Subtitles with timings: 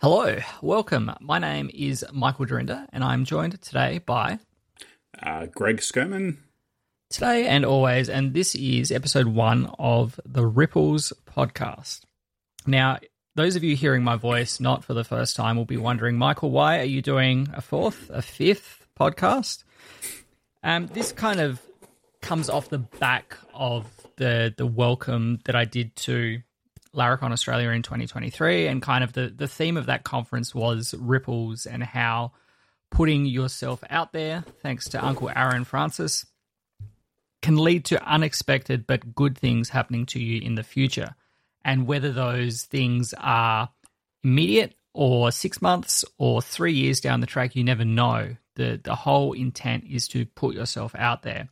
[0.00, 1.12] Hello, welcome.
[1.20, 4.38] My name is Michael Dyrynda, and I'm joined today by
[5.22, 6.38] uh, Greg Skerman.
[7.10, 12.02] Today and always, and this is episode one of the Ripples podcast.
[12.66, 12.98] Now,
[13.36, 16.50] those of you hearing my voice not for the first time will be wondering, Michael,
[16.50, 19.64] why are you doing a fourth, a fifth podcast?
[20.62, 21.62] Um, this kind of
[22.20, 23.86] comes off the back of
[24.16, 26.40] the the welcome that I did to
[26.94, 31.66] Laracon Australia in 2023, and kind of the the theme of that conference was ripples
[31.66, 32.32] and how
[32.90, 36.26] putting yourself out there, thanks to Uncle Aaron Francis,
[37.42, 41.14] can lead to unexpected but good things happening to you in the future
[41.64, 43.68] and whether those things are
[44.22, 48.36] immediate or six months or three years down the track, you never know.
[48.56, 51.48] The, the whole intent is to put yourself out there.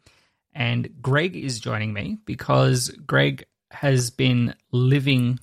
[0.54, 5.38] And Greg is joining me because Greg has been living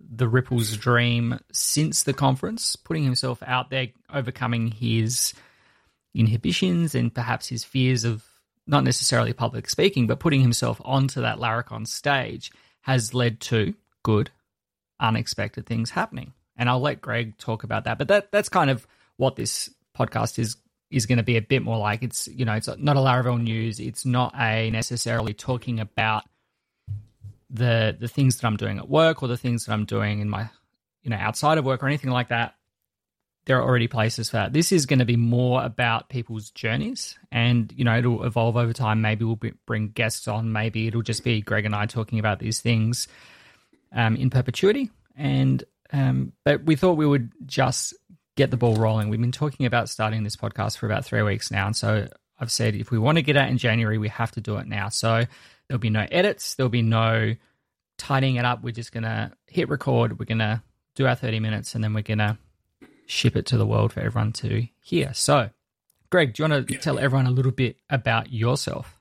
[0.00, 5.32] the Ripples dream since the conference, putting himself out there, overcoming his
[6.14, 8.24] inhibitions and perhaps his fears of
[8.66, 12.52] not necessarily public speaking, but putting himself onto that Laracon stage
[12.82, 14.30] has led to good,
[15.00, 16.32] unexpected things happening.
[16.56, 17.98] And I'll let Greg talk about that.
[17.98, 18.86] But that that's kind of
[19.16, 20.56] what this podcast is
[20.90, 22.02] is going to be a bit more like.
[22.02, 23.80] It's you know, it's not a Laravel news.
[23.80, 26.24] It's not a necessarily talking about
[27.52, 30.28] the the things that I'm doing at work or the things that I'm doing in
[30.28, 30.48] my
[31.02, 32.54] you know outside of work or anything like that.
[33.44, 34.52] There are already places for that.
[34.52, 38.72] This is going to be more about people's journeys, and you know it'll evolve over
[38.72, 39.02] time.
[39.02, 40.52] Maybe we'll be, bring guests on.
[40.52, 43.08] Maybe it'll just be Greg and I talking about these things
[43.92, 44.90] um, in perpetuity.
[45.16, 47.94] And um, but we thought we would just
[48.36, 49.08] get the ball rolling.
[49.08, 52.08] We've been talking about starting this podcast for about three weeks now, and so
[52.38, 54.68] I've said if we want to get out in January, we have to do it
[54.68, 54.88] now.
[54.88, 55.26] So
[55.72, 57.34] there'll be no edits, there'll be no
[57.96, 58.62] tidying it up.
[58.62, 60.18] We're just gonna hit record.
[60.18, 60.62] We're gonna
[60.96, 62.38] do our thirty minutes, and then we're gonna
[63.06, 65.14] ship it to the world for everyone to hear.
[65.14, 65.48] So,
[66.10, 68.98] Greg, do you want to tell everyone a little bit about yourself?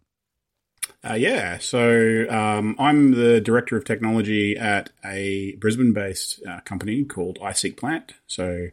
[1.04, 7.40] Uh, yeah, so um, I'm the director of technology at a Brisbane-based uh, company called
[7.40, 8.14] iSeek Plant.
[8.28, 8.68] So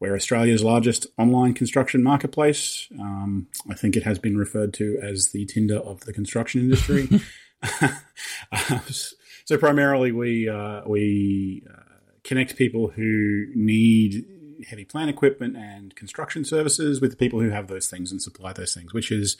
[0.00, 2.88] we're Australia's largest online construction marketplace.
[2.98, 7.08] Um, I think it has been referred to as the Tinder of the construction industry.
[9.44, 11.82] so primarily, we uh, we uh,
[12.24, 14.24] connect people who need
[14.68, 18.52] heavy plant equipment and construction services with the people who have those things and supply
[18.52, 19.36] those things, which is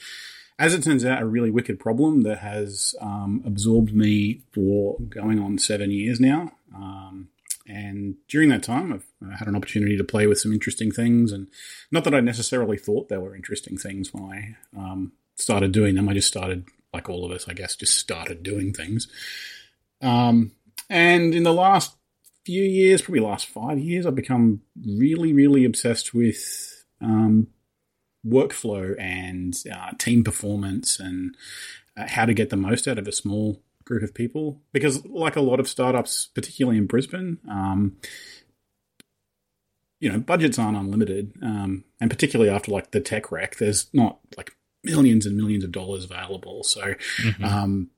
[0.58, 5.38] as it turns out, a really wicked problem that has um, absorbed me for going
[5.38, 6.52] on seven years now.
[6.74, 7.28] Um,
[7.66, 11.32] and during that time, I've had an opportunity to play with some interesting things.
[11.32, 11.46] And
[11.92, 16.08] not that I necessarily thought they were interesting things when I um, started doing them.
[16.08, 19.06] I just started, like all of us, I guess, just started doing things.
[20.00, 20.52] Um,
[20.88, 21.94] and in the last
[22.44, 27.48] few years, probably last five years, I've become really, really obsessed with um,
[28.26, 31.36] workflow and uh, team performance and
[31.96, 34.60] uh, how to get the most out of a small group of people.
[34.72, 37.96] Because, like a lot of startups, particularly in Brisbane, um,
[40.00, 44.18] you know, budgets aren't unlimited, um, and particularly after like the tech wreck, there's not
[44.36, 46.62] like millions and millions of dollars available.
[46.62, 47.44] So, mm-hmm.
[47.44, 47.90] um,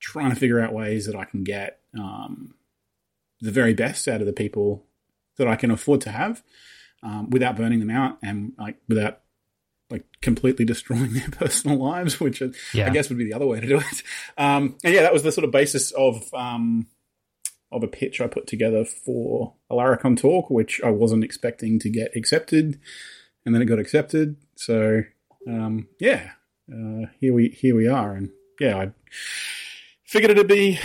[0.00, 2.54] trying to figure out ways that I can get um,
[3.40, 4.84] the very best out of the people
[5.36, 6.42] that I can afford to have
[7.02, 9.20] um, without burning them out and like without
[9.90, 12.86] like completely destroying their personal lives, which yeah.
[12.86, 14.02] I guess would be the other way to do it.
[14.36, 16.86] Um, and yeah, that was the sort of basis of um,
[17.72, 21.90] of a pitch I put together for a Laracon talk, which I wasn't expecting to
[21.90, 22.78] get accepted,
[23.44, 24.36] and then it got accepted.
[24.54, 25.02] So
[25.48, 26.30] um, yeah,
[26.72, 28.92] uh, here we here we are, and yeah, I
[30.04, 30.78] figured it'd be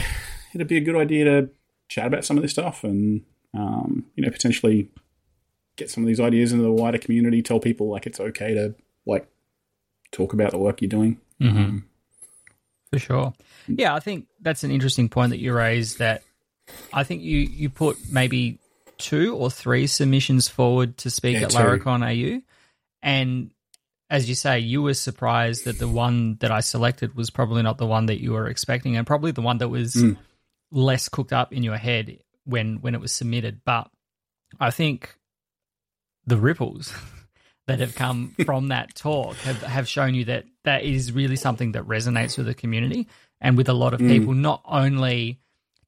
[0.55, 1.49] it'd be a good idea to
[1.89, 4.89] chat about some of this stuff, and um, you know potentially
[5.75, 7.41] get some of these ideas into the wider community.
[7.41, 8.75] Tell people like it's okay to
[9.05, 9.27] like
[10.11, 11.19] talk about the work you're doing.
[11.41, 11.57] Mm-hmm.
[11.57, 11.85] Um,
[12.91, 13.33] For sure.
[13.67, 15.99] Yeah, I think that's an interesting point that you raised.
[15.99, 16.23] That
[16.91, 18.59] I think you you put maybe
[18.97, 22.41] two or three submissions forward to speak yeah, at Laracon AU,
[23.01, 23.51] and
[24.09, 27.77] as you say, you were surprised that the one that I selected was probably not
[27.79, 30.17] the one that you were expecting, and probably the one that was mm.
[30.71, 33.61] less cooked up in your head when when it was submitted.
[33.65, 33.89] But
[34.59, 35.17] I think
[36.27, 36.93] the ripples
[37.67, 41.73] that have come from that talk have, have shown you that that is really something
[41.73, 43.07] that resonates with the community
[43.39, 44.09] and with a lot of mm.
[44.09, 45.39] people, not only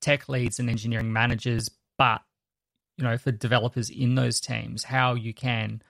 [0.01, 2.21] tech leads and engineering managers, but
[2.97, 5.81] you know, for developers in those teams, how you can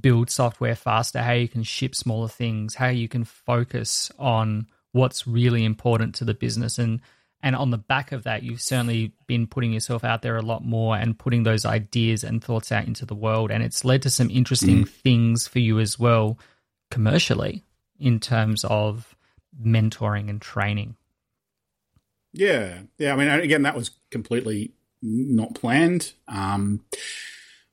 [0.00, 5.26] build software faster, how you can ship smaller things, how you can focus on what's
[5.26, 7.00] really important to the business and
[7.46, 10.64] and on the back of that, you've certainly been putting yourself out there a lot
[10.64, 13.52] more and putting those ideas and thoughts out into the world.
[13.52, 14.88] And it's led to some interesting mm.
[14.88, 16.40] things for you as well,
[16.90, 17.62] commercially,
[18.00, 19.14] in terms of
[19.62, 20.96] mentoring and training.
[22.32, 22.80] Yeah.
[22.98, 23.12] Yeah.
[23.12, 26.14] I mean, again, that was completely not planned.
[26.26, 26.84] Um,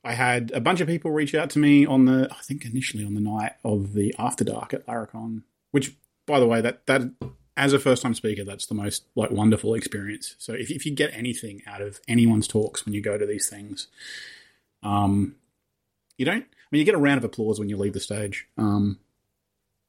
[0.04, 3.04] I had a bunch of people reach out to me on the, I think initially
[3.04, 5.42] on the night of the After Dark at Laracon,
[5.72, 5.96] which,
[6.28, 7.10] by the way, that that
[7.56, 10.34] as a first time speaker, that's the most like wonderful experience.
[10.38, 13.48] So if, if you get anything out of anyone's talks when you go to these
[13.48, 13.88] things,
[14.82, 15.36] um,
[16.18, 16.44] you don't.
[16.44, 18.98] I mean, you get a round of applause when you leave the stage, um,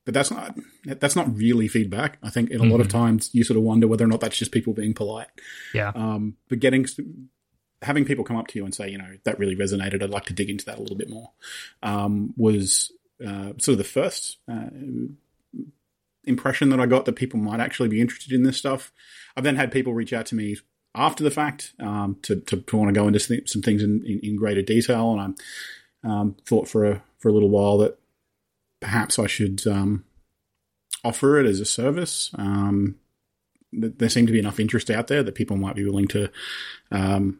[0.06, 2.18] but that's not that's not really feedback.
[2.22, 2.72] I think in a mm-hmm.
[2.72, 2.98] lot of mm-hmm.
[2.98, 5.28] times you sort of wonder whether or not that's just people being polite.
[5.74, 5.92] Yeah.
[5.96, 6.86] Um, but getting
[7.82, 10.04] having people come up to you and say, you know, that really resonated.
[10.04, 11.32] I'd like to dig into that a little bit more.
[11.84, 12.92] Um, was
[13.26, 14.70] uh, sort of the first uh,
[16.26, 18.92] impression that I got that people might actually be interested in this stuff.
[19.36, 20.58] I've then had people reach out to me
[20.94, 24.20] after the fact um, to, to, to, want to go into some things in, in,
[24.22, 25.36] in greater detail, and
[26.04, 28.00] I um, thought for a for a little while that
[28.80, 30.06] perhaps I should um,
[31.04, 32.32] offer it as a service.
[32.38, 32.96] Um,
[33.72, 36.32] there seemed to be enough interest out there that people might be willing to
[36.92, 37.40] um,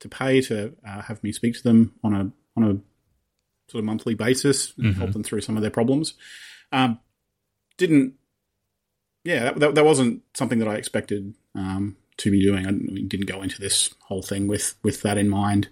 [0.00, 3.84] to pay to uh, have me speak to them on a on a sort of
[3.84, 4.98] monthly basis and mm-hmm.
[4.98, 6.14] help them through some of their problems.
[6.72, 7.00] Um,
[7.76, 8.14] didn't
[9.24, 12.66] yeah, that, that, that, wasn't something that I expected um, to be doing.
[12.66, 15.68] I didn't go into this whole thing with with that in mind.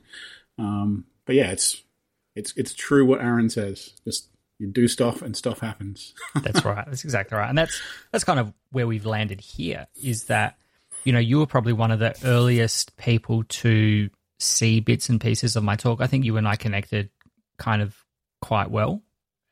[0.59, 1.83] Um, but yeah, it's
[2.35, 3.93] it's it's true what Aaron says.
[4.05, 4.29] Just
[4.59, 6.15] you do stuff and stuff happens.
[6.43, 6.85] that's right.
[6.87, 7.49] That's exactly right.
[7.49, 9.87] And that's that's kind of where we've landed here.
[10.03, 10.57] Is that
[11.05, 14.09] you know you were probably one of the earliest people to
[14.39, 16.01] see bits and pieces of my talk.
[16.01, 17.11] I think you and I connected
[17.59, 17.95] kind of
[18.41, 19.03] quite well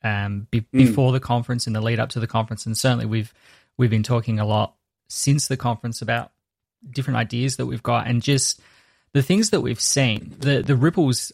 [0.03, 0.67] um, be- mm.
[0.71, 3.33] before the conference and the lead up to the conference, and certainly we've
[3.77, 4.75] we've been talking a lot
[5.09, 6.31] since the conference about
[6.89, 8.59] different ideas that we've got and just
[9.13, 10.35] the things that we've seen.
[10.39, 11.31] The the ripples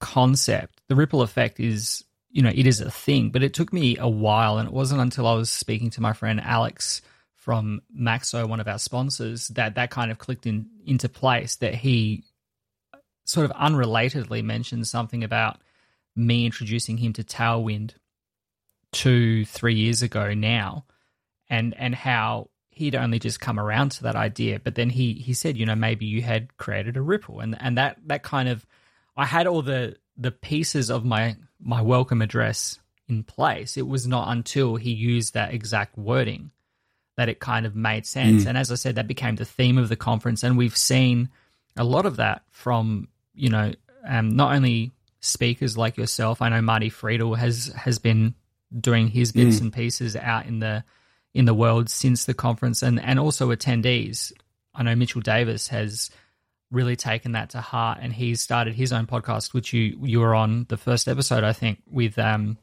[0.00, 3.96] concept, the ripple effect is you know it is a thing, but it took me
[3.98, 7.02] a while, and it wasn't until I was speaking to my friend Alex
[7.34, 11.56] from Maxo, one of our sponsors, that that kind of clicked in into place.
[11.56, 12.24] That he
[13.24, 15.58] sort of unrelatedly mentioned something about
[16.16, 17.92] me introducing him to Tailwind
[18.92, 20.84] two, three years ago now,
[21.50, 24.58] and and how he'd only just come around to that idea.
[24.58, 27.76] But then he he said, you know, maybe you had created a ripple, and and
[27.76, 28.64] that that kind of
[29.16, 33.76] I had all the the pieces of my my welcome address in place.
[33.76, 36.52] It was not until he used that exact wording
[37.16, 38.44] that it kind of made sense.
[38.44, 38.50] Mm.
[38.50, 41.28] And as I said, that became the theme of the conference, and we've seen
[41.76, 43.72] a lot of that from you know
[44.06, 46.40] um, not only speakers like yourself.
[46.40, 48.34] I know Marty Friedel has has been
[48.78, 49.62] doing his bits mm.
[49.62, 50.84] and pieces out in the
[51.34, 54.32] in the world since the conference and, and also attendees.
[54.74, 56.10] I know Mitchell Davis has
[56.70, 60.34] really taken that to heart and he's started his own podcast, which you you were
[60.34, 62.58] on the first episode, I think, with um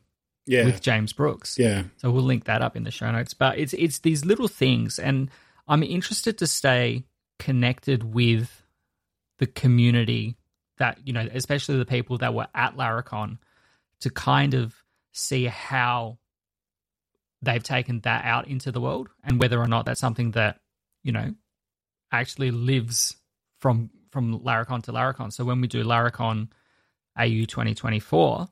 [0.46, 0.66] yeah.
[0.66, 1.58] with James Brooks.
[1.60, 1.84] Yeah.
[1.98, 3.34] So we'll link that up in the show notes.
[3.34, 5.30] But it's it's these little things and
[5.68, 7.04] I'm interested to stay
[7.40, 8.64] connected with
[9.40, 10.38] the community
[10.78, 13.38] that, you know, especially the people that were at Laracon
[14.02, 14.76] to kind of
[15.12, 16.18] see how
[17.42, 20.60] they've taken that out into the world and whether or not that's something that
[21.04, 21.34] you know
[22.12, 23.16] actually lives
[23.60, 25.32] from from Laracon to Laracon.
[25.32, 26.50] So when we do Laracon
[27.18, 28.48] AU 2024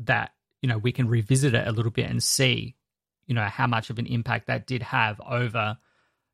[0.00, 0.32] that
[0.62, 2.76] you know we can revisit it a little bit and see
[3.26, 5.76] you know how much of an impact that did have over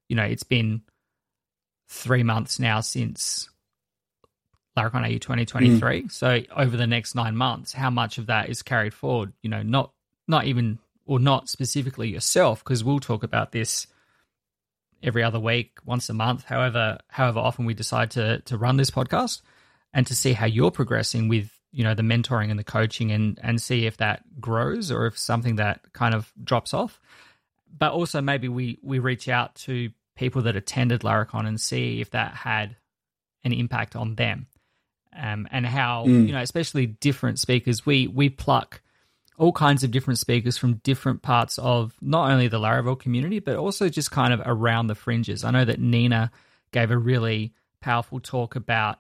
[0.08, 0.82] you know it's been
[1.88, 3.50] 3 months now since
[4.76, 6.02] Laracon AU 2023.
[6.02, 6.10] Mm.
[6.10, 9.62] So over the next 9 months how much of that is carried forward, you know,
[9.62, 9.92] not
[10.26, 13.86] not even or not specifically yourself, because we'll talk about this
[15.02, 18.90] every other week, once a month, however however often we decide to to run this
[18.90, 19.42] podcast,
[19.92, 23.38] and to see how you're progressing with you know the mentoring and the coaching, and
[23.42, 27.00] and see if that grows or if something that kind of drops off.
[27.76, 32.10] But also maybe we we reach out to people that attended Laracon and see if
[32.10, 32.76] that had
[33.42, 34.46] an impact on them,
[35.14, 36.26] um, and how mm.
[36.26, 38.80] you know especially different speakers we we pluck
[39.36, 43.56] all kinds of different speakers from different parts of not only the Laravel community, but
[43.56, 45.44] also just kind of around the fringes.
[45.44, 46.30] I know that Nina
[46.72, 48.98] gave a really powerful talk about,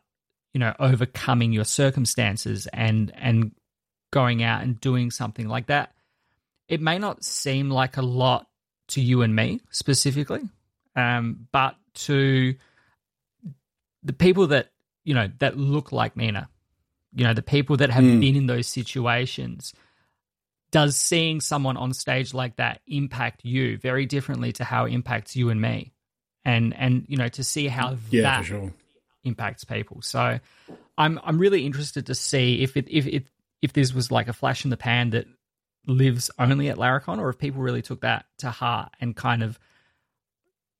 [0.52, 3.52] you know, overcoming your circumstances and and
[4.10, 5.92] going out and doing something like that.
[6.68, 8.46] It may not seem like a lot
[8.88, 10.42] to you and me specifically,
[10.96, 12.54] um, but to
[14.02, 14.70] the people that
[15.04, 16.48] you know that look like Nina,
[17.14, 18.20] you know, the people that have mm.
[18.20, 19.72] been in those situations
[20.74, 25.36] does seeing someone on stage like that impact you very differently to how it impacts
[25.36, 25.94] you and me?
[26.44, 28.72] and and you know to see how Yeah, that sure.
[29.24, 30.02] impacts people.
[30.02, 30.38] So
[30.98, 33.26] I'm I'm really interested to see if it if it
[33.62, 35.26] if this was like a flash in the pan that
[35.86, 39.58] lives only at Laracon, or if people really took that to heart and kind of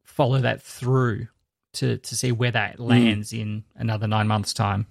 [0.04, 1.28] follow that through
[1.74, 4.86] to to see where that lands in another nine months' time.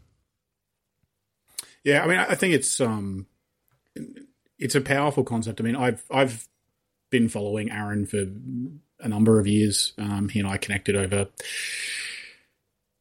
[1.84, 3.28] Yeah, I mean, I I think it's um,
[4.64, 5.60] it's a powerful concept.
[5.60, 6.48] I mean, I've I've
[7.10, 8.26] been following Aaron for
[9.00, 9.94] a number of years.
[9.98, 11.28] Um, he and I connected over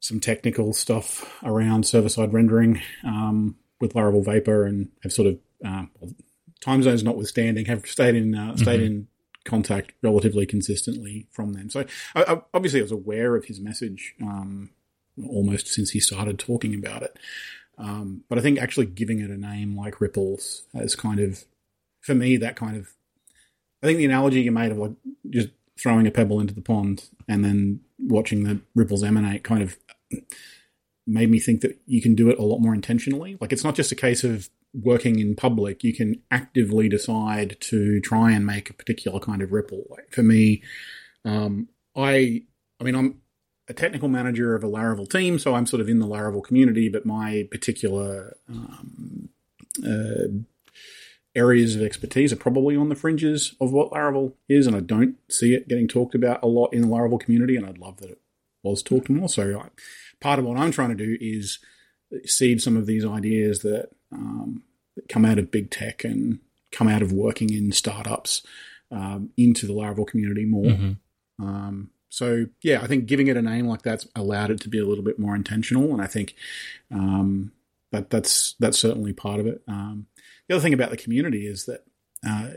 [0.01, 5.39] some technical stuff around server side rendering um, with Laravel Vapor, and have sort of
[5.65, 6.13] um, well,
[6.61, 9.07] time zones notwithstanding, have stayed in uh, stayed in
[9.45, 11.71] contact relatively consistently from them.
[11.71, 14.71] So I, I, obviously, I was aware of his message um,
[15.29, 17.19] almost since he started talking about it.
[17.79, 21.45] Um, but I think actually giving it a name like Ripples has kind of,
[22.03, 22.91] for me, that kind of,
[23.83, 24.93] I think the analogy you made of like
[25.31, 25.49] just
[25.81, 29.77] throwing a pebble into the pond and then watching the ripples emanate kind of
[31.07, 33.37] made me think that you can do it a lot more intentionally.
[33.41, 38.01] Like it's not just a case of working in public, you can actively decide to
[38.01, 39.85] try and make a particular kind of ripple.
[39.91, 40.63] Like for me,
[41.25, 42.43] um, I,
[42.81, 43.21] I mean, I'm
[43.69, 46.89] a technical manager of a Laravel team, so I'm sort of in the Laravel community,
[46.89, 49.29] but my particular um,
[49.85, 50.29] uh,
[51.35, 55.17] areas of expertise are probably on the fringes of what Laravel is, and I don't
[55.31, 58.11] see it getting talked about a lot in the Laravel community, and I'd love that
[58.11, 58.21] it
[58.63, 59.29] was talked more.
[59.29, 59.69] So I,
[60.21, 61.59] part of what I'm trying to do is
[62.25, 64.63] seed some of these ideas that, um,
[64.97, 68.43] that come out of big tech and come out of working in startups
[68.91, 70.65] um, into the Laravel community more.
[70.65, 71.45] Mm-hmm.
[71.45, 74.79] Um, so yeah, I think giving it a name like that's allowed it to be
[74.79, 76.35] a little bit more intentional, and I think
[76.91, 77.53] um,
[77.93, 79.63] that that's that's certainly part of it.
[79.69, 80.07] Um,
[80.49, 81.85] the other thing about the community is that
[82.27, 82.49] uh,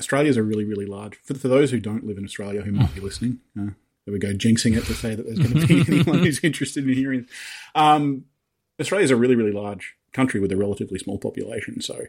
[0.00, 1.16] Australia is a really really large.
[1.22, 3.70] For, for those who don't live in Australia who might be listening, uh,
[4.04, 6.86] there we go, jinxing it to say that there's going to be anyone who's interested
[6.88, 7.26] in hearing.
[7.74, 8.24] Um,
[8.80, 12.06] Australia is a really really large country with a relatively small population, so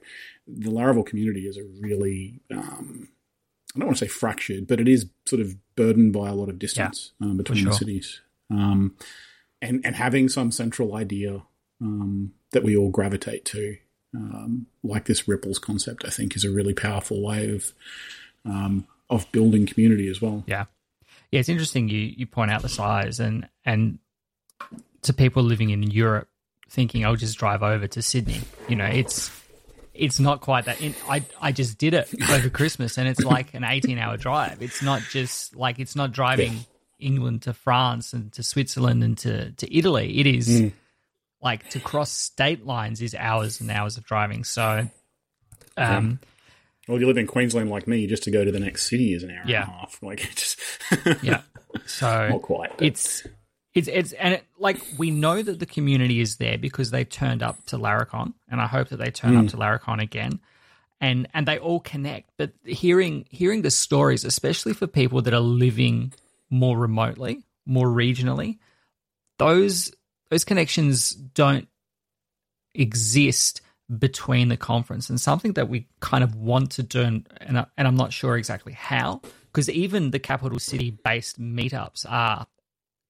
[0.47, 3.09] the Laravel community is a really um,
[3.75, 6.49] I don't want to say fractured, but it is sort of burdened by a lot
[6.49, 7.71] of distance um, between sure.
[7.71, 8.21] the cities.
[8.49, 8.95] Um,
[9.61, 11.43] and, and having some central idea
[11.81, 13.77] um, that we all gravitate to,
[14.15, 17.73] um, like this ripples concept, I think is a really powerful way of
[18.45, 20.43] um, of building community as well.
[20.47, 20.65] Yeah,
[21.31, 21.39] yeah.
[21.39, 23.99] It's interesting you you point out the size and and
[25.03, 26.27] to people living in Europe
[26.69, 28.41] thinking I'll just drive over to Sydney.
[28.67, 29.31] You know, it's
[29.93, 30.81] it's not quite that.
[30.81, 34.61] In, I I just did it over Christmas, and it's like an eighteen-hour drive.
[34.61, 36.59] It's not just like it's not driving Yeah.
[36.99, 40.19] England to France and to Switzerland and to to Italy.
[40.19, 40.71] It is
[41.41, 44.43] like to cross state lines is hours and hours of driving.
[44.43, 44.89] So,
[45.77, 46.19] um,
[46.87, 49.23] Well, you live in Queensland like me, just to go to the next city is
[49.23, 49.61] an hour Yeah.
[49.63, 49.99] and a half.
[50.03, 50.59] Like, just
[51.23, 51.41] yeah.
[51.85, 52.77] So not quite.
[52.77, 53.25] but- it's
[53.75, 57.43] it's it's and it, like we know that the community is there because they turned
[57.43, 60.39] up to Laracon, and I hope that they turn up to Laracon again,
[60.99, 62.31] and and they all connect.
[62.37, 66.13] But hearing hearing the stories, especially for people that are living
[66.49, 68.57] more remotely, more regionally,
[69.37, 69.91] those
[70.29, 71.67] those connections don't
[72.73, 73.61] exist
[73.97, 75.09] between the conference.
[75.09, 78.13] And something that we kind of want to do and, and, I, and I'm not
[78.13, 82.45] sure exactly how because even the capital city based meetups are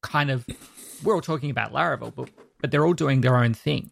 [0.01, 0.45] kind of
[1.03, 2.29] we're all talking about Laravel but
[2.61, 3.91] but they're all doing their own thing.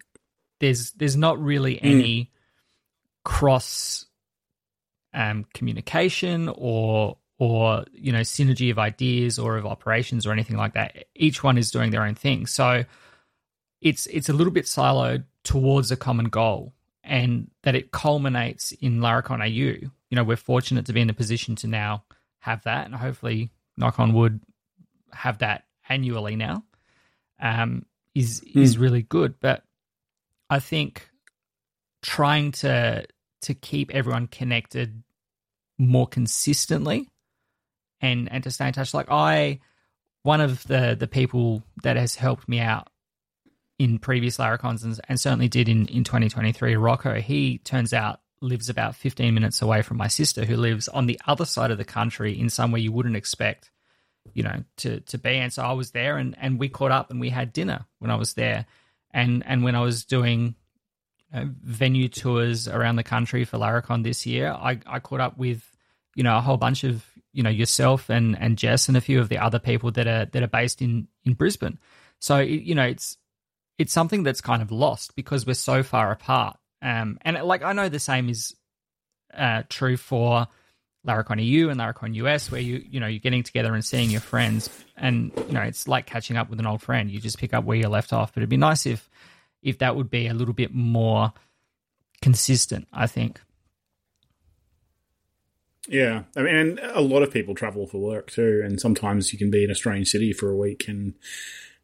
[0.59, 2.31] There's there's not really any
[3.23, 4.05] cross
[5.13, 10.73] um, communication or or you know synergy of ideas or of operations or anything like
[10.73, 11.05] that.
[11.15, 12.45] Each one is doing their own thing.
[12.45, 12.85] So
[13.81, 18.99] it's it's a little bit siloed towards a common goal and that it culminates in
[18.99, 19.89] Laracon AU.
[20.09, 22.03] You know, we're fortunate to be in a position to now
[22.39, 24.41] have that and hopefully knock on wood
[25.13, 26.63] have that annually now.
[27.39, 29.35] Um is is really good.
[29.39, 29.63] But
[30.49, 31.09] I think
[32.01, 33.05] trying to
[33.41, 35.03] to keep everyone connected
[35.77, 37.07] more consistently
[38.01, 39.59] and and to stay in touch like I
[40.23, 42.89] one of the the people that has helped me out
[43.79, 48.69] in previous Laracons and, and certainly did in, in 2023, Rocco, he turns out lives
[48.69, 51.85] about 15 minutes away from my sister who lives on the other side of the
[51.85, 53.71] country in somewhere you wouldn't expect,
[54.33, 55.35] you know, to, to be.
[55.35, 58.11] And so I was there and, and we caught up and we had dinner when
[58.11, 58.65] I was there.
[59.11, 60.55] And, and when I was doing
[61.33, 65.37] you know, venue tours around the country for Laracon this year, I, I caught up
[65.37, 65.63] with,
[66.15, 69.19] you know, a whole bunch of, you know, yourself and, and Jess and a few
[69.19, 71.79] of the other people that are, that are based in, in Brisbane.
[72.19, 73.17] So, you know, it's,
[73.77, 76.57] it's something that's kind of lost because we're so far apart.
[76.81, 78.55] Um, and like I know the same is
[79.33, 80.47] uh, true for
[81.07, 84.21] Laracon EU and Laracon US, where you you know you're getting together and seeing your
[84.21, 87.09] friends, and you know it's like catching up with an old friend.
[87.09, 88.33] You just pick up where you left off.
[88.33, 89.09] But it'd be nice if
[89.61, 91.33] if that would be a little bit more
[92.21, 92.87] consistent.
[92.91, 93.39] I think.
[95.87, 99.39] Yeah, I mean, and a lot of people travel for work too, and sometimes you
[99.39, 101.13] can be in a strange city for a week, and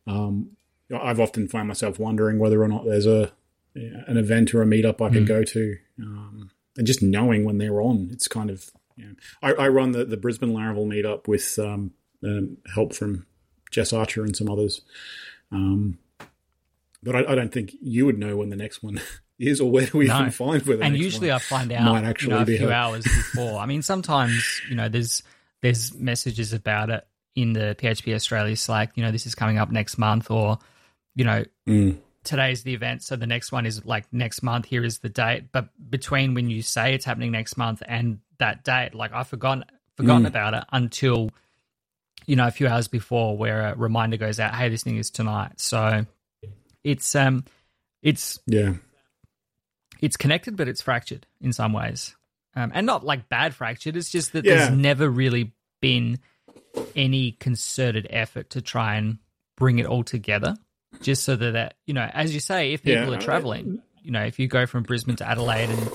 [0.05, 0.57] um,
[0.91, 3.31] I've often found myself wondering whether or not there's a
[3.75, 5.27] an event or a meetup I could mm.
[5.27, 8.69] go to, um, and just knowing when they're on, it's kind of.
[8.95, 13.25] You know, I, I, run the, the Brisbane Laravel meetup with um, um, help from
[13.71, 14.81] Jess Archer and some others,
[15.51, 15.97] um,
[17.01, 19.01] but I, I, don't think you would know when the next one
[19.39, 20.19] is, or where we no.
[20.19, 22.71] even find where the And usually I find out might actually you know, a few
[22.71, 23.59] hours before.
[23.59, 25.23] I mean, sometimes you know there's
[25.61, 28.91] there's messages about it in the PHP Australia Slack.
[28.93, 30.59] You know, this is coming up next month, or
[31.15, 31.97] you know, mm.
[32.23, 34.65] today's the event, so the next one is like next month.
[34.65, 35.51] Here is the date.
[35.51, 39.65] But between when you say it's happening next month and that date, like I've forgotten
[39.95, 40.27] forgotten mm.
[40.27, 41.29] about it until
[42.25, 44.55] you know a few hours before, where a reminder goes out.
[44.55, 45.59] Hey, this thing is tonight.
[45.59, 46.05] So
[46.83, 47.45] it's um,
[48.01, 48.73] it's yeah
[50.03, 52.13] it's connected, but it's fractured in some ways,
[52.57, 53.95] um, and not like bad fractured.
[53.95, 54.55] It's just that yeah.
[54.55, 56.19] there's never really been
[56.93, 59.19] any concerted effort to try and
[59.55, 60.57] bring it all together,
[61.01, 63.17] just so that, that you know, as you say, if people yeah.
[63.17, 65.91] are traveling, you know, if you go from Brisbane to Adelaide and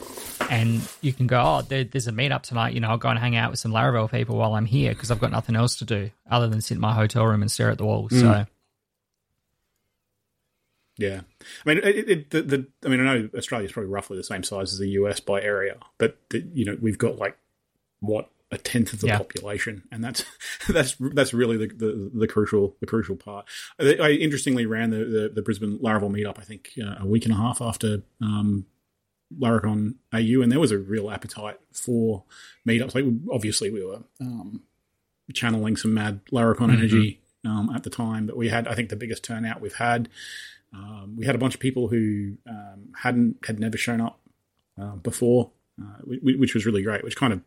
[0.50, 2.72] and you can go, oh, there, there's a meetup tonight.
[2.72, 5.10] You know, I'll go and hang out with some Laravel people while I'm here because
[5.10, 7.70] I've got nothing else to do other than sit in my hotel room and stare
[7.70, 8.08] at the wall.
[8.08, 8.20] Mm.
[8.20, 8.46] So
[10.98, 11.20] yeah,
[11.64, 14.24] I mean, it, it, the, the I mean, I know Australia is probably roughly the
[14.24, 17.38] same size as the US by area, but the, you know, we've got like
[18.00, 19.18] what a tenth of the yeah.
[19.18, 20.24] population, and that's
[20.68, 23.46] that's that's really the, the, the crucial the crucial part.
[23.78, 27.24] I, I interestingly ran the, the, the Brisbane Laravel meetup, I think uh, a week
[27.24, 28.66] and a half after um,
[29.36, 32.24] Laracon AU, and there was a real appetite for
[32.66, 32.94] meetups.
[32.94, 34.62] Like obviously, we were um,
[35.34, 36.70] channeling some mad Laracon mm-hmm.
[36.72, 40.08] energy um, at the time, but we had I think the biggest turnout we've had.
[40.72, 44.20] Um, we had a bunch of people who um, hadn't had never shown up
[44.80, 47.04] uh, before, uh, which was really great.
[47.04, 47.40] Which kind of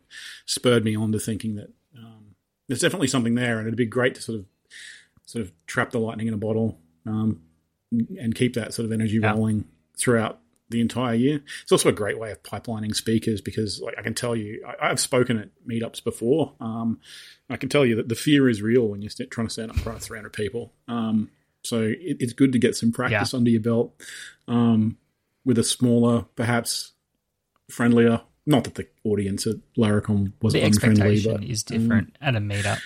[0.46, 2.34] spurred me on to thinking that um,
[2.68, 4.46] there's definitely something there, and it'd be great to sort of
[5.24, 7.40] sort of trap the lightning in a bottle um,
[7.90, 9.32] and keep that sort of energy yeah.
[9.32, 9.64] rolling
[9.96, 10.40] throughout
[10.72, 11.40] the entire year.
[11.62, 14.88] It's also a great way of pipelining speakers because, like, I can tell you, I,
[14.88, 16.54] have spoken at meetups before.
[16.60, 16.98] Um,
[17.48, 19.76] I can tell you that the fear is real when you're trying to stand up
[19.76, 20.72] in front of 300 people.
[20.88, 21.30] Um,
[21.62, 23.36] so it, it's good to get some practice yeah.
[23.36, 23.94] under your belt
[24.48, 24.96] um,
[25.44, 26.92] with a smaller, perhaps
[27.72, 28.22] friendlier.
[28.44, 32.40] Not that the audience at Laracon was the unfriendly, but is different um, at a
[32.40, 32.80] meetup.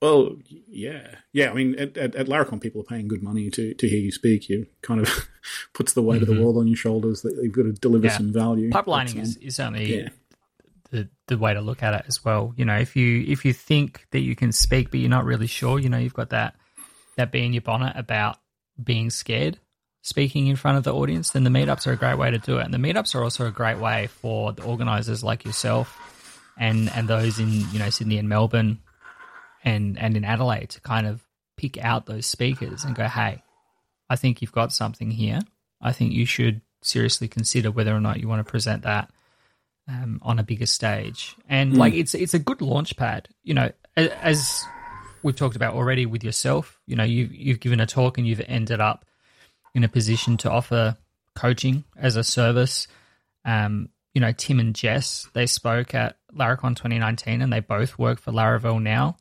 [0.00, 1.50] Well, yeah, yeah.
[1.50, 4.10] I mean, at, at, at, Laracon, people are paying good money to, to hear you
[4.10, 4.48] speak.
[4.48, 5.28] You kind of
[5.74, 6.22] puts the weight mm-hmm.
[6.22, 6.42] of the mm-hmm.
[6.42, 8.16] world on your shoulders that you've got to deliver yeah.
[8.16, 8.70] some value.
[8.70, 10.08] Pipelining is, is certainly yeah.
[10.90, 12.52] the the way to look at it as well.
[12.56, 15.46] You know, if you if you think that you can speak but you're not really
[15.46, 16.56] sure, you know, you've got that
[17.16, 18.38] that bee in your bonnet about
[18.82, 19.60] being scared
[20.02, 22.58] speaking in front of the audience, then the meetups are a great way to do
[22.58, 22.64] it.
[22.64, 25.98] And the meetups are also a great way for the organizers like yourself
[26.58, 28.80] and and those in you know Sydney and Melbourne
[29.64, 31.24] and and in Adelaide to kind of
[31.56, 33.42] pick out those speakers and go, hey,
[34.10, 35.40] I think you've got something here.
[35.80, 39.10] I think you should seriously consider whether or not you want to present that
[39.88, 41.36] um, on a bigger stage.
[41.48, 41.76] And mm.
[41.76, 43.28] like it's it's a good launch pad.
[43.44, 44.64] You know, as
[45.22, 46.80] we've talked about already with yourself.
[46.86, 49.04] You know, you've you've given a talk and you've ended up
[49.74, 50.96] in a position to offer
[51.34, 52.88] coaching as a service.
[53.44, 58.20] Um, you know, Tim and Jess they spoke at Laracon 2019, and they both work
[58.20, 59.16] for Laravel now.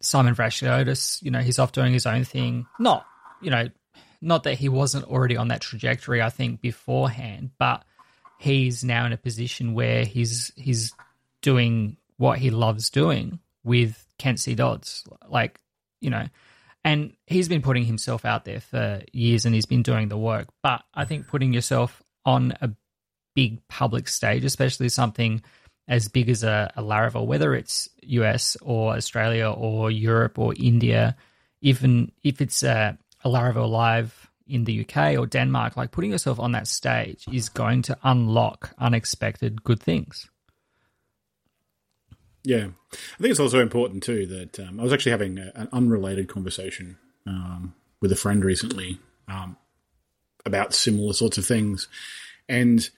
[0.00, 2.66] Simon Vrachliotis, you know, he's off doing his own thing.
[2.78, 3.06] Not,
[3.40, 3.68] you know,
[4.20, 6.22] not that he wasn't already on that trajectory.
[6.22, 7.84] I think beforehand, but
[8.38, 10.92] he's now in a position where he's he's
[11.42, 14.54] doing what he loves doing with Kent C.
[14.54, 15.04] Dodds.
[15.28, 15.60] Like,
[16.00, 16.26] you know,
[16.84, 20.48] and he's been putting himself out there for years and he's been doing the work.
[20.62, 22.70] But I think putting yourself on a
[23.34, 25.42] big public stage, especially something
[25.86, 31.16] as big as a, a Laravel, whether it's US or Australia or Europe or India,
[31.60, 36.38] even if it's a, a Laravel Live in the UK or Denmark, like putting yourself
[36.38, 40.28] on that stage is going to unlock unexpected good things.
[42.44, 45.68] Yeah, I think it's also important too that um, I was actually having a, an
[45.72, 46.96] unrelated conversation
[47.26, 49.56] um, with a friend recently um,
[50.46, 51.88] about similar sorts of things,
[52.48, 52.88] and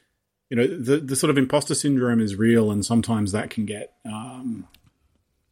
[0.51, 3.95] you know the the sort of imposter syndrome is real, and sometimes that can get
[4.05, 4.69] um,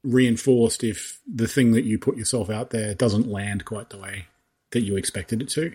[0.05, 4.27] reinforced if the thing that you put yourself out there doesn't land quite the way
[4.71, 5.75] that you expected it to.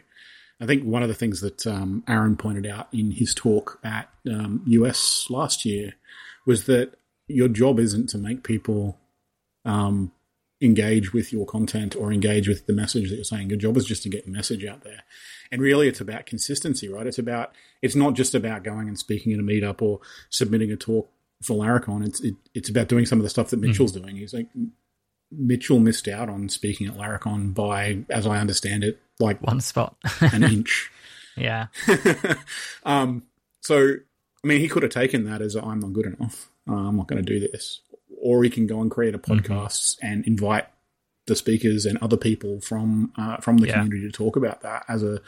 [0.62, 4.08] I think one of the things that um, Aaron pointed out in his talk at
[4.24, 5.96] US um, last year
[6.46, 6.94] was that
[7.28, 8.98] your job isn't to make people
[9.66, 10.12] um,
[10.62, 13.50] engage with your content or engage with the message that you're saying.
[13.50, 15.04] Your job is just to get the message out there.
[15.52, 17.06] And really, it's about consistency, right?
[17.06, 20.76] It's about it's not just about going and speaking at a meetup or submitting a
[20.76, 21.10] talk
[21.44, 22.06] for Laracon.
[22.06, 24.04] It's it, it's about doing some of the stuff that Mitchell's mm-hmm.
[24.04, 24.16] doing.
[24.16, 24.48] He's like
[25.32, 29.96] Mitchell missed out on speaking at Laracon by, as I understand it, like one spot,
[30.22, 30.92] an inch.
[31.36, 31.68] Yeah.
[32.84, 33.24] um.
[33.62, 33.96] So,
[34.44, 36.50] I mean, he could have taken that as I'm not good enough.
[36.68, 37.82] Uh, I'm not going to do this,
[38.22, 40.06] or he can go and create a podcast mm-hmm.
[40.06, 40.68] and invite
[41.26, 43.74] the speakers and other people from uh, from the yeah.
[43.74, 45.22] community to talk about that as a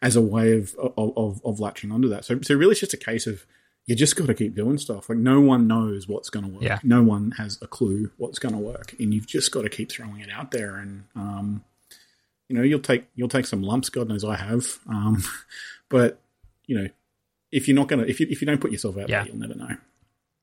[0.00, 2.24] as a way of of, of, of latching onto that.
[2.24, 3.44] So so really, it's just a case of
[3.86, 5.08] you just got to keep doing stuff.
[5.08, 6.62] Like no one knows what's going to work.
[6.62, 6.78] Yeah.
[6.84, 9.90] No one has a clue what's going to work, and you've just got to keep
[9.90, 10.76] throwing it out there.
[10.76, 11.64] And um,
[12.48, 13.88] you know, you'll take you'll take some lumps.
[13.88, 14.78] God knows I have.
[14.88, 15.24] Um,
[15.88, 16.20] but
[16.66, 16.88] you know,
[17.52, 19.22] if you're not gonna if you if you don't put yourself out yeah.
[19.22, 19.76] there, you'll never know.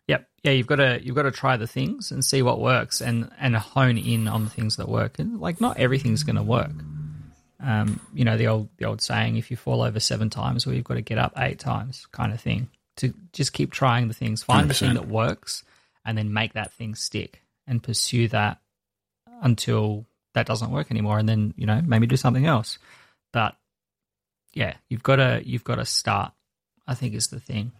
[0.07, 0.29] Yep.
[0.43, 3.29] Yeah, you've got to you've got to try the things and see what works and
[3.39, 5.19] and hone in on the things that work.
[5.19, 6.71] And like not everything's going to work.
[7.59, 10.75] Um, you know the old the old saying: if you fall over seven times, well,
[10.75, 12.69] you've got to get up eight times, kind of thing.
[12.97, 14.67] To just keep trying the things, find 100%.
[14.67, 15.63] the thing that works,
[16.05, 18.59] and then make that thing stick and pursue that
[19.41, 22.79] until that doesn't work anymore, and then you know maybe do something else.
[23.33, 23.55] But
[24.53, 26.31] yeah, you've got to you've got to start.
[26.87, 27.71] I think is the thing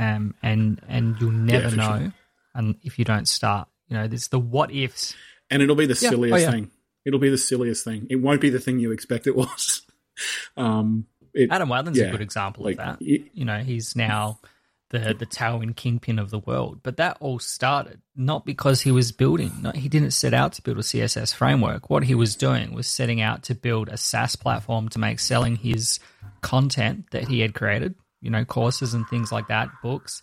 [0.00, 2.12] um, and and you'll never yeah, know, sure.
[2.54, 5.14] and if you don't start, you know, there's the what ifs,
[5.50, 6.10] and it'll be the yeah.
[6.10, 6.50] silliest oh, yeah.
[6.50, 6.70] thing.
[7.04, 8.06] It'll be the silliest thing.
[8.10, 9.82] It won't be the thing you expect it was.
[10.56, 12.98] um, it, Adam Wathan's a good example like, of that.
[13.02, 14.40] It, you know, he's now
[14.88, 19.12] the the tailwind kingpin of the world, but that all started not because he was
[19.12, 19.52] building.
[19.60, 21.90] No, he didn't set out to build a CSS framework.
[21.90, 25.56] What he was doing was setting out to build a SaaS platform to make selling
[25.56, 26.00] his
[26.40, 30.22] content that he had created you know, courses and things like that, books.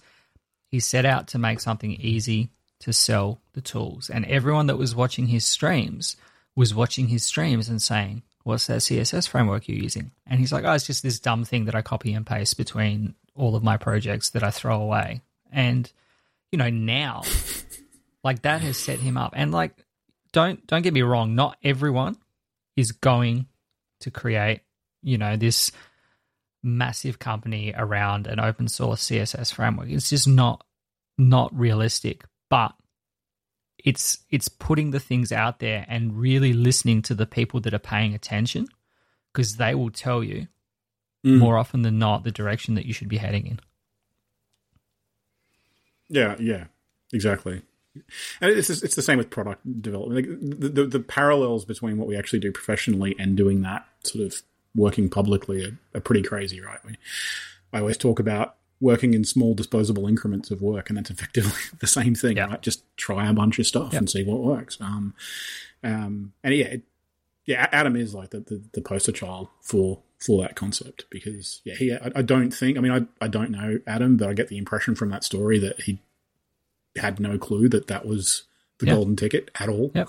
[0.70, 4.10] He set out to make something easy to sell the tools.
[4.10, 6.18] And everyone that was watching his streams
[6.56, 10.12] was watching his streams and saying, What's that CSS framework you're using?
[10.26, 13.16] And he's like, Oh, it's just this dumb thing that I copy and paste between
[13.36, 15.22] all of my projects that I throw away.
[15.52, 15.92] And,
[16.52, 17.24] you know, now,
[18.24, 19.34] like that has set him up.
[19.36, 19.74] And like,
[20.34, 22.18] don't don't get me wrong, not everyone
[22.76, 23.48] is going
[24.02, 24.62] to create,
[25.02, 25.72] you know, this
[26.68, 29.90] massive company around an open source CSS framework.
[29.90, 30.64] It's just not
[31.18, 32.24] not realistic.
[32.50, 32.74] But
[33.84, 37.80] it's it's putting the things out there and really listening to the people that are
[37.80, 38.68] paying attention
[39.32, 40.48] because they will tell you
[41.26, 41.38] mm.
[41.38, 43.60] more often than not the direction that you should be heading in.
[46.10, 46.66] Yeah, yeah,
[47.12, 47.62] exactly.
[48.42, 50.28] And it's it's the same with product development.
[50.28, 54.26] Like the, the, the parallels between what we actually do professionally and doing that sort
[54.26, 54.42] of
[54.76, 56.80] working publicly are, are pretty crazy, right?
[56.86, 56.96] We,
[57.74, 61.88] I always talk about working in small disposable increments of work, and that's effectively the
[61.88, 62.48] same thing, yeah.
[62.48, 62.62] right?
[62.62, 64.78] Just try a bunch of stuff and see what works.
[64.80, 65.14] Um,
[65.84, 66.82] um, and yeah, it,
[67.46, 71.76] yeah, Adam is like the, the, the, poster child for for that concept because yeah,
[71.76, 74.50] he I, I, don't think I mean I I don't know Adam, but I get
[74.50, 76.02] the impression from that story that he
[76.98, 78.44] had no clue that that was
[78.80, 79.92] the golden ticket at all.
[79.96, 80.08] Yep.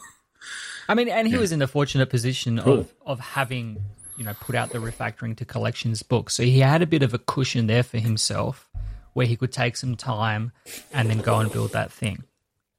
[0.89, 1.41] I mean, and he yeah.
[1.41, 2.81] was in the fortunate position cool.
[2.81, 3.85] of of having
[4.19, 6.29] you know, put out the refactoring to collections book.
[6.29, 8.69] So he had a bit of a cushion there for himself
[9.15, 10.53] where he could take some time
[10.93, 12.25] and then go and build that thing.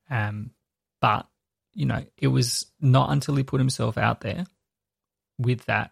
[0.10, 0.52] Um,
[1.00, 1.28] but,
[1.74, 4.46] you know, it was not until he put himself out there
[5.38, 5.92] with that.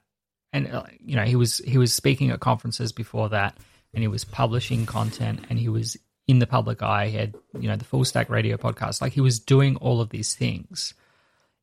[0.51, 3.57] And, uh, you know, he was, he was speaking at conferences before that
[3.93, 5.95] and he was publishing content and he was
[6.27, 7.07] in the public eye.
[7.07, 9.01] He had, you know, the full stack radio podcast.
[9.01, 10.93] Like he was doing all of these things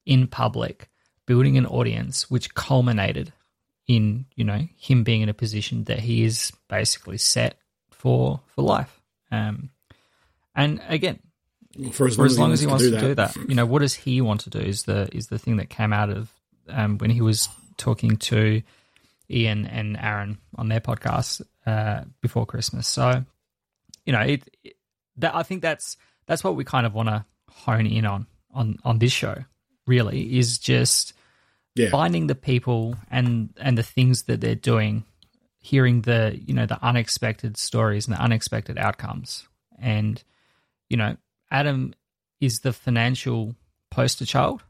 [0.06, 0.88] in public,
[1.26, 3.32] building an audience, which culminated
[3.86, 7.58] in you know him being in a position that he is basically set
[7.90, 9.00] for for life.
[9.30, 9.70] Um,
[10.54, 11.18] and again,
[11.92, 13.36] for as long, as, long as, he wants, to, do, to do, that.
[13.48, 14.60] you know, what does he want to do?
[14.60, 16.30] Is the is the thing that came out of
[16.68, 18.62] um, when he was talking to
[19.30, 22.86] Ian and Aaron on their podcast uh, before Christmas.
[22.86, 23.24] So,
[24.04, 24.76] you know, it, it,
[25.16, 28.78] that I think that's that's what we kind of want to hone in on on
[28.84, 29.44] on this show.
[29.86, 31.12] Really, is just
[31.74, 31.90] yeah.
[31.90, 35.04] finding the people and and the things that they're doing,
[35.58, 39.46] hearing the you know the unexpected stories and the unexpected outcomes,
[39.78, 40.22] and
[40.88, 41.16] you know
[41.50, 41.94] Adam
[42.40, 43.54] is the financial
[43.90, 44.62] poster child,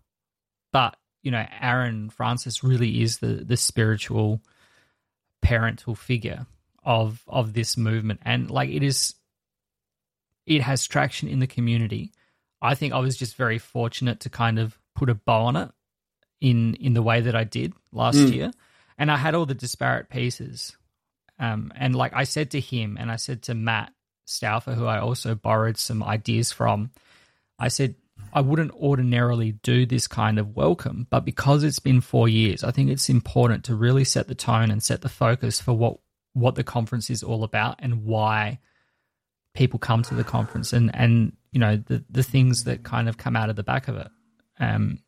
[0.73, 4.41] but you know Aaron Francis really is the the spiritual
[5.43, 6.47] parental figure
[6.85, 9.15] of of this movement, and like it is,
[10.47, 12.13] it has traction in the community.
[12.63, 15.71] I think I was just very fortunate to kind of put a bow on it
[16.45, 18.33] in in the way that I did last mm.
[18.33, 18.53] year,
[18.99, 20.77] and I had all the disparate pieces.
[21.39, 23.93] Um, and like I said to him, and I said to Matt
[24.27, 26.91] Stauffer, who I also borrowed some ideas from,
[27.59, 27.95] I said,
[28.33, 32.71] I wouldn't ordinarily do this kind of welcome, but because it's been four years, I
[32.73, 35.99] think it's important to really set the tone and set the focus for what
[36.35, 38.59] what the conference is all about and why
[39.55, 43.17] people come to the conference and and you know the the things that kind of
[43.17, 44.09] come out of the back of it.
[44.61, 44.99] Um,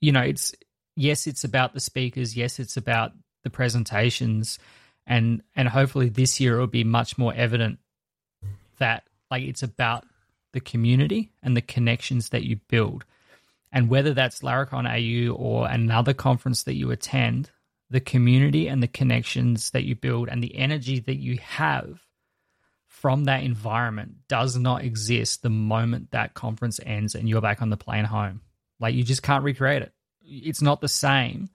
[0.00, 0.54] you know, it's
[0.96, 3.12] yes, it's about the speakers, yes, it's about
[3.44, 4.58] the presentations,
[5.06, 7.78] and and hopefully this year it will be much more evident
[8.78, 10.04] that like it's about
[10.52, 13.04] the community and the connections that you build.
[13.72, 17.50] And whether that's Laracon AU or another conference that you attend,
[17.90, 22.00] the community and the connections that you build and the energy that you have
[22.86, 27.70] from that environment does not exist the moment that conference ends and you're back on
[27.70, 28.40] the plane home.
[28.80, 29.92] Like you just can't recreate it.
[30.26, 31.48] It's not the same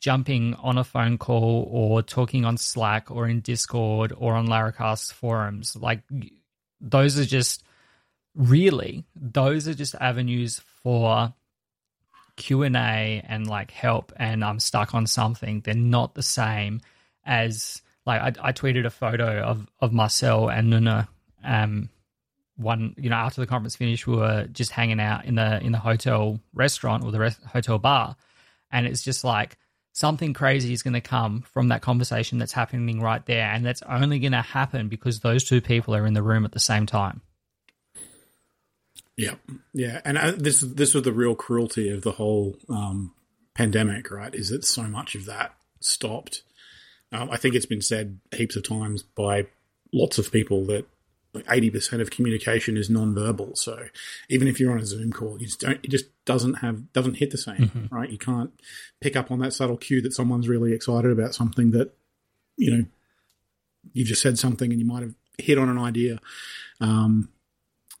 [0.00, 5.12] jumping on a phone call or talking on Slack or in Discord or on Laracast
[5.12, 5.76] forums.
[5.76, 6.02] Like
[6.80, 7.62] those are just
[8.34, 11.34] really those are just avenues for
[12.36, 16.80] q&a and like help and i'm stuck on something they're not the same
[17.24, 21.06] as like i, I tweeted a photo of, of marcel and Nuno
[21.44, 21.90] um
[22.60, 25.72] one you know after the conference finished we were just hanging out in the in
[25.72, 28.16] the hotel restaurant or the hotel bar.
[28.72, 29.56] And it's just like
[29.92, 33.50] something crazy is going to come from that conversation that's happening right there.
[33.50, 36.52] And that's only going to happen because those two people are in the room at
[36.52, 37.20] the same time.
[39.16, 39.34] Yeah,
[39.74, 43.12] yeah, and uh, this this was the real cruelty of the whole um,
[43.54, 44.34] pandemic, right?
[44.34, 46.42] Is that so much of that stopped?
[47.12, 49.48] Um, I think it's been said heaps of times by
[49.92, 50.86] lots of people that
[51.32, 53.56] like eighty percent of communication is non-verbal.
[53.56, 53.86] So
[54.28, 57.18] even if you're on a Zoom call, you just don't, it just doesn't have doesn't
[57.18, 57.94] hit the same, mm-hmm.
[57.94, 58.10] right?
[58.10, 58.50] You can't
[59.00, 61.94] pick up on that subtle cue that someone's really excited about something that
[62.56, 62.84] you know
[63.92, 66.18] you just said something and you might have hit on an idea.
[66.80, 67.30] Um,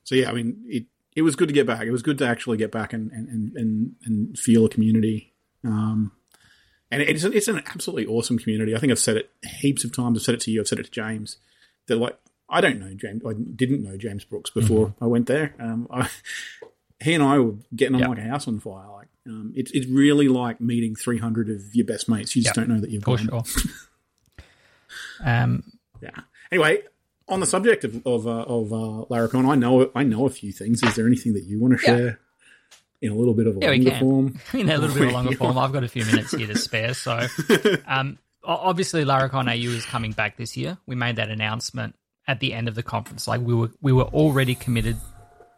[0.04, 1.82] so yeah, I mean, it it was good to get back.
[1.82, 5.32] It was good to actually get back and and and, and feel a community.
[5.64, 6.12] Um,
[6.90, 8.74] and it's an, it's an absolutely awesome community.
[8.74, 10.18] I think I've said it heaps of times.
[10.18, 10.60] I've said it to you.
[10.60, 11.36] I've said it to James.
[11.86, 12.18] That like
[12.50, 13.22] I don't know James.
[13.26, 15.04] I didn't know James Brooks before mm-hmm.
[15.04, 15.54] I went there.
[15.58, 16.10] Um, I,
[17.02, 18.08] he and I were getting on yep.
[18.10, 18.90] like a house on fire.
[18.90, 22.34] Like um, it's it's really like meeting three hundred of your best mates.
[22.36, 22.66] You just yep.
[22.66, 23.42] don't know that you've For sure.
[25.24, 25.64] um.
[26.02, 26.10] Yeah.
[26.50, 26.82] Anyway,
[27.28, 30.52] on the subject of of, uh, of uh, Laracon, I know I know a few
[30.52, 30.82] things.
[30.82, 32.06] Is there anything that you want to share
[33.00, 33.08] yeah.
[33.08, 34.40] in a little bit of a yeah, longer form?
[34.54, 36.58] In a little bit of a longer form, I've got a few minutes here to
[36.58, 36.94] spare.
[36.94, 37.26] So,
[37.86, 40.78] um, obviously, Laracon AU is coming back this year.
[40.86, 41.94] We made that announcement
[42.26, 43.26] at the end of the conference.
[43.26, 44.96] Like we were we were already committed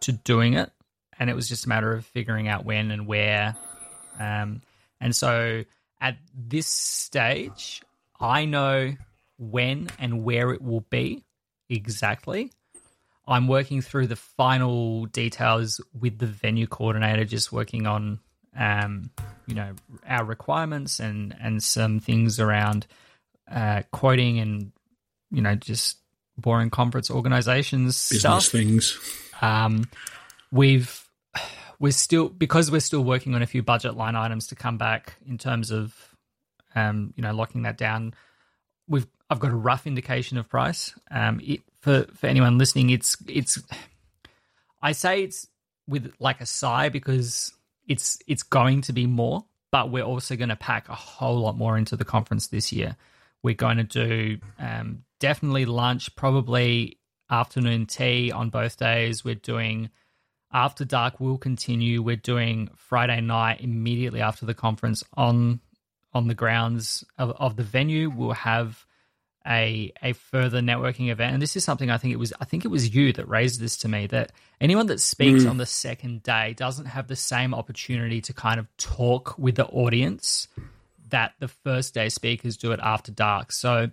[0.01, 0.71] to doing it,
[1.19, 3.57] and it was just a matter of figuring out when and where.
[4.19, 4.63] Um,
[5.01, 5.65] and so
[6.01, 7.83] at this stage,
[8.21, 8.95] I know
[9.39, 11.25] when and where it will be
[11.69, 12.53] exactly.
[13.27, 18.19] I'm working through the final details with the venue coordinator, just working on,
[18.57, 19.11] um,
[19.47, 19.75] you know,
[20.07, 22.87] our requirements and and some things around
[23.51, 24.73] uh, quoting and
[25.31, 25.99] you know just
[26.37, 28.47] boring conference organizations business stuff.
[28.47, 28.99] things.
[29.41, 29.89] Um,
[30.51, 31.03] we've
[31.79, 35.17] we're still because we're still working on a few budget line items to come back
[35.27, 35.95] in terms of,
[36.77, 38.15] um, you know, locking that down.
[38.89, 40.95] We've I've got a rough indication of price.
[41.11, 43.59] Um, it, for for anyone listening, it's it's.
[44.81, 45.49] I say it's
[45.89, 47.53] with like a sigh because
[47.89, 51.57] it's it's going to be more, but we're also going to pack a whole lot
[51.57, 52.97] more into the conference this year.
[53.43, 56.99] We're going to do um, definitely lunch, probably
[57.31, 59.25] afternoon tea on both days.
[59.25, 59.89] We're doing
[60.53, 62.03] after dark will continue.
[62.03, 65.61] We're doing Friday night immediately after the conference on
[66.13, 68.11] on the grounds of, of the venue.
[68.11, 68.85] We'll have
[69.47, 72.65] a a further networking event and this is something i think it was i think
[72.65, 74.31] it was you that raised this to me that
[74.61, 75.51] anyone that speaks mm.
[75.51, 79.67] on the second day doesn't have the same opportunity to kind of talk with the
[79.67, 80.47] audience
[81.09, 83.91] that the first day speakers do it after dark so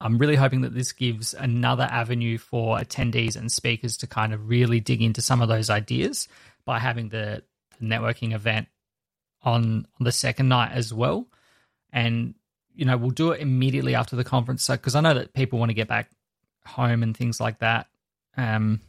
[0.00, 4.48] i'm really hoping that this gives another avenue for attendees and speakers to kind of
[4.48, 6.28] really dig into some of those ideas
[6.64, 7.42] by having the,
[7.82, 8.68] networking event
[9.42, 11.26] on the second night as well
[11.92, 12.34] and
[12.76, 14.62] you know, we'll do it immediately after the conference.
[14.62, 16.10] So, because I know that people want to get back
[16.66, 17.88] home and things like that
[18.36, 18.80] um,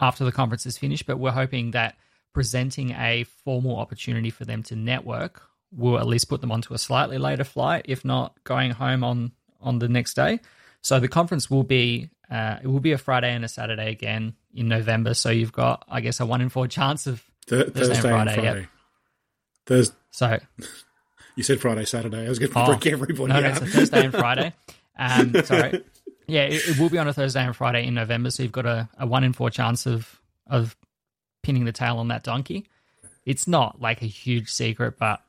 [0.00, 1.96] after the conference is finished, but we're hoping that
[2.32, 6.78] presenting a formal opportunity for them to network will at least put them onto a
[6.78, 10.40] slightly later flight, if not going home on on the next day.
[10.80, 14.34] So the conference will be uh, it will be a Friday and a Saturday again
[14.54, 15.14] in November.
[15.14, 18.32] So you've got, I guess, a one in four chance of Th- Thursday, Friday.
[18.32, 18.60] And Friday.
[18.60, 18.68] Yep.
[19.66, 19.96] Thursday.
[20.10, 20.38] So
[21.36, 22.26] you said Friday, Saturday.
[22.26, 23.42] I was going to oh, break everybody no, out.
[23.42, 24.52] No, it's a Thursday and Friday.
[25.00, 25.84] Um, sorry.
[26.26, 28.66] Yeah, it, it, will be on a Thursday and Friday in November, so you've got
[28.66, 30.76] a, a one in four chance of of
[31.44, 32.66] pinning the tail on that donkey.
[33.24, 35.22] It's not like a huge secret, but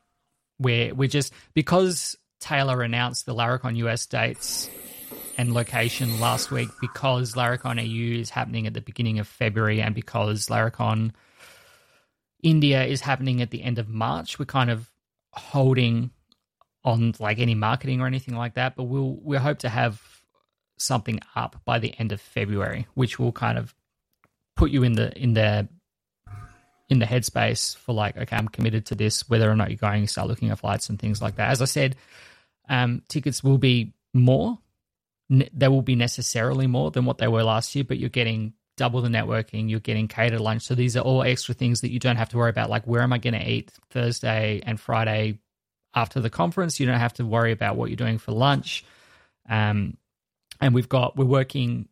[0.58, 4.70] we're we're just because Taylor announced the Laracon US dates
[5.38, 9.96] and location last week because Laracon EU is happening at the beginning of February and
[9.96, 11.12] because Laracon
[12.42, 14.40] India is happening at the end of March.
[14.40, 14.90] We're kind of
[15.32, 16.12] holding
[16.84, 20.02] on like any marketing or anything like that, but we'll we hope to have
[20.78, 23.76] something up by the end of February, which will kind of
[24.56, 25.68] put you in the in the
[26.90, 30.08] in the headspace for like, okay, I'm committed to this, whether or not you're going,
[30.08, 31.52] start looking at flights and things like that.
[31.52, 31.96] As I said,
[32.70, 34.60] um, tickets will be more
[35.30, 38.54] ne- they will be necessarily more than what they were last year, but you're getting
[38.78, 40.64] double the networking, you're getting catered lunch.
[40.64, 42.70] So these are all extra things that you don't have to worry about.
[42.70, 45.40] Like, where am I going to eat Thursday and Friday
[45.94, 46.80] after the conference?
[46.80, 48.86] You don't have to worry about what you're doing for lunch.
[49.48, 49.98] Um,
[50.62, 51.88] and we've got we're working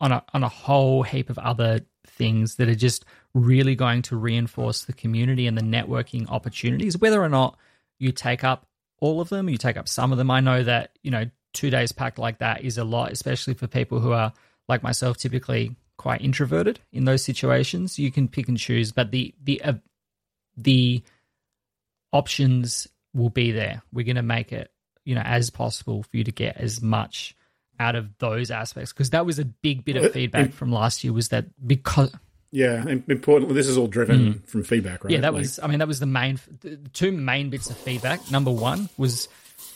[0.00, 4.16] on a on a whole heap of other things that are just really going to
[4.16, 6.98] reinforce the community and the networking opportunities.
[6.98, 7.56] Whether or not
[7.98, 8.66] you take up
[9.02, 10.30] all of them, you take up some of them.
[10.30, 13.66] I know that you know two days packed like that is a lot, especially for
[13.66, 14.32] people who are
[14.68, 17.98] like myself, typically quite introverted in those situations.
[17.98, 19.72] You can pick and choose, but the the uh,
[20.56, 21.02] the
[22.12, 23.82] options will be there.
[23.92, 24.70] We're going to make it
[25.04, 27.36] you know as possible for you to get as much
[27.80, 31.12] out of those aspects because that was a big bit of feedback from last year
[31.12, 32.14] was that because
[32.52, 34.46] yeah importantly this is all driven mm.
[34.46, 37.10] from feedback right yeah that like, was i mean that was the main the two
[37.10, 39.28] main bits of feedback number one was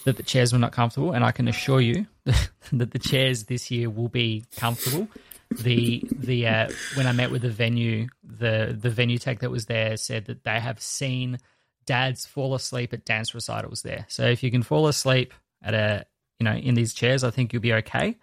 [0.07, 2.07] that the chairs were not comfortable, and I can assure you
[2.73, 5.09] that the chairs this year will be comfortable.
[5.51, 9.67] The the uh, when I met with the venue, the the venue tech that was
[9.67, 11.39] there said that they have seen
[11.87, 14.07] dads fall asleep at dance recitals there.
[14.09, 16.07] So if you can fall asleep at a
[16.39, 18.17] you know in these chairs, I think you'll be okay.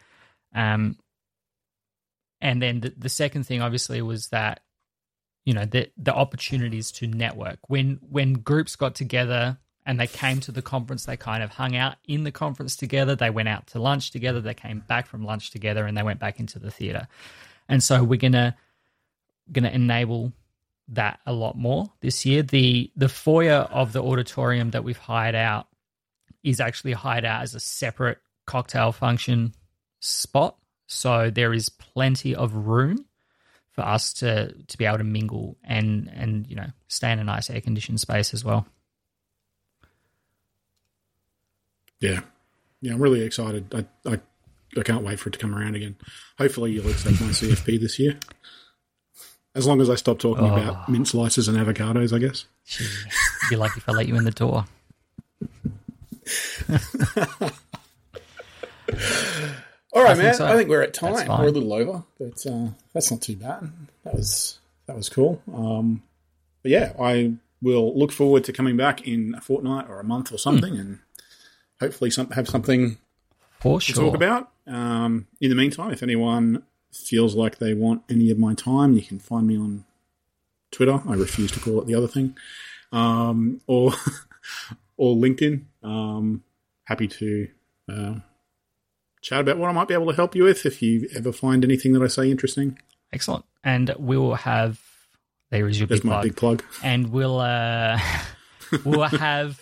[0.56, 0.98] Um,
[2.44, 4.60] and then the, the second thing, obviously, was that
[5.46, 10.40] you know the the opportunities to network when when groups got together and they came
[10.42, 11.06] to the conference.
[11.06, 13.16] They kind of hung out in the conference together.
[13.16, 14.42] They went out to lunch together.
[14.42, 17.08] They came back from lunch together, and they went back into the theater.
[17.68, 18.56] And so we're gonna
[19.52, 20.34] gonna enable
[20.90, 22.44] that a lot more this year.
[22.44, 25.68] The the foyer of the auditorium that we've hired out
[26.44, 29.54] is actually hired out as a separate cocktail function
[30.02, 30.58] spot.
[30.94, 33.06] So there is plenty of room
[33.72, 37.24] for us to to be able to mingle and and you know stay in a
[37.24, 38.66] nice air conditioned space as well.
[42.00, 42.22] Yeah,
[42.82, 43.74] yeah, I'm really excited.
[43.74, 44.20] I, I,
[44.78, 45.96] I can't wait for it to come around again.
[46.38, 48.20] Hopefully, you'll accept my CFP this year.
[49.56, 50.54] As long as I stop talking oh.
[50.56, 52.46] about mint slices and avocados, I guess.
[52.66, 52.86] Gee,
[53.50, 54.66] be lucky if I let you in the door.
[59.94, 60.34] All right, I man.
[60.34, 60.46] So.
[60.46, 61.28] I think we're at time.
[61.28, 63.72] We're a little over, but uh, that's not too bad.
[64.04, 65.42] That was that was cool.
[65.54, 66.02] Um,
[66.64, 70.32] but yeah, I will look forward to coming back in a fortnight or a month
[70.32, 70.80] or something, mm.
[70.80, 71.00] and
[71.80, 72.98] hopefully some, have something
[73.60, 74.50] For to talk about.
[74.66, 79.02] Um, in the meantime, if anyone feels like they want any of my time, you
[79.02, 79.86] can find me on
[80.72, 81.02] Twitter.
[81.08, 82.36] I refuse to call it the other thing,
[82.92, 83.94] um, or
[84.98, 85.66] or LinkedIn.
[85.84, 86.44] Um,
[86.86, 87.48] happy to
[87.90, 88.16] uh,
[89.24, 91.64] chat about what I might be able to help you with if you ever find
[91.64, 92.78] anything that I say interesting.
[93.12, 94.80] Excellent, and we will have.
[95.50, 96.24] There is your There's big my plug.
[96.24, 98.00] big plug, and we'll uh,
[98.86, 99.60] we'll have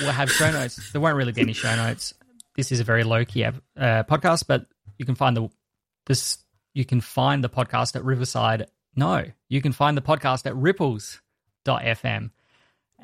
[0.00, 0.92] we'll have show notes.
[0.92, 2.14] There won't really be any show notes.
[2.56, 4.66] This is a very low key uh, podcast, but
[4.98, 5.48] you can find the
[6.06, 6.38] this
[6.72, 8.66] you can find the podcast at Riverside.
[8.96, 12.30] No, you can find the podcast at ripples.fm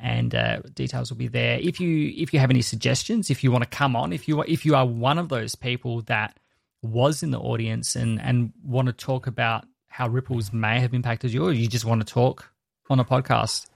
[0.01, 1.59] and uh, details will be there.
[1.61, 4.41] If you if you have any suggestions, if you want to come on, if you
[4.41, 6.37] if you are one of those people that
[6.81, 11.31] was in the audience and and want to talk about how ripples may have impacted
[11.31, 12.51] you, or you just want to talk
[12.89, 13.67] on a podcast,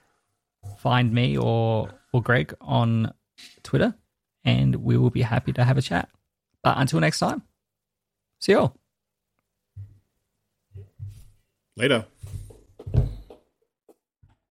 [0.78, 3.14] find me or or Greg on
[3.62, 3.94] Twitter,
[4.44, 6.08] and we will be happy to have a chat.
[6.62, 7.42] But until next time,
[8.40, 8.76] see you all.
[11.76, 12.06] Later.